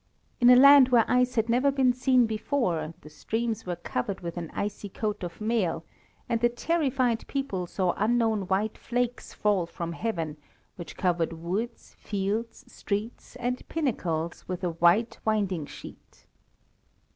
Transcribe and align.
In 0.39 0.49
a 0.49 0.55
land 0.55 0.89
where 0.89 1.05
ice 1.07 1.35
had 1.35 1.47
never 1.47 1.69
been 1.69 1.93
seen 1.93 2.25
before, 2.25 2.91
the 3.01 3.09
streams 3.11 3.67
were 3.67 3.75
covered 3.75 4.21
with 4.21 4.35
an 4.35 4.49
icy 4.51 4.89
coat 4.89 5.21
of 5.23 5.39
mail, 5.39 5.85
and 6.27 6.41
the 6.41 6.49
terrified 6.49 7.27
people 7.27 7.67
saw 7.67 7.93
unknown 7.95 8.47
white 8.47 8.79
flakes 8.79 9.31
fall 9.31 9.67
from 9.67 9.91
heaven, 9.93 10.37
which 10.75 10.97
covered 10.97 11.33
woods, 11.33 11.93
fields, 11.99 12.65
streets, 12.67 13.35
and 13.35 13.61
pinnacles 13.69 14.47
with 14.47 14.63
a 14.63 14.71
white 14.71 15.19
winding 15.23 15.67
sheet. 15.67 16.25